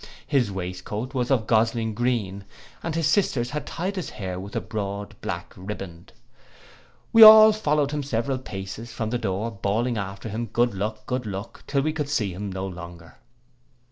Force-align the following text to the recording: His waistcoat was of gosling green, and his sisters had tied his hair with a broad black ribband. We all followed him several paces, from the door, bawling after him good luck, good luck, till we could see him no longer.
His 0.25 0.51
waistcoat 0.51 1.13
was 1.13 1.29
of 1.29 1.45
gosling 1.45 1.93
green, 1.93 2.45
and 2.81 2.95
his 2.95 3.05
sisters 3.05 3.51
had 3.51 3.67
tied 3.67 3.97
his 3.97 4.09
hair 4.09 4.39
with 4.39 4.55
a 4.55 4.59
broad 4.59 5.13
black 5.21 5.53
ribband. 5.55 6.11
We 7.13 7.21
all 7.21 7.51
followed 7.53 7.91
him 7.91 8.01
several 8.01 8.39
paces, 8.39 8.91
from 8.91 9.11
the 9.11 9.19
door, 9.19 9.51
bawling 9.51 9.99
after 9.99 10.27
him 10.29 10.47
good 10.47 10.73
luck, 10.73 11.05
good 11.05 11.27
luck, 11.27 11.63
till 11.67 11.83
we 11.83 11.93
could 11.93 12.09
see 12.09 12.33
him 12.33 12.51
no 12.51 12.65
longer. 12.65 13.17